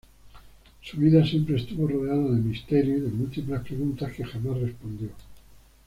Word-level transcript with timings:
Su 0.81 0.97
vida 0.97 1.23
siempre 1.23 1.57
estuvo 1.57 1.87
rodeada 1.87 2.23
de 2.23 2.41
misterio 2.41 2.97
y 2.97 3.01
de 3.01 3.09
múltiples 3.09 3.61
preguntas 3.61 4.11
que 4.11 4.23
jamás 4.25 4.57
respondió. 4.57 5.09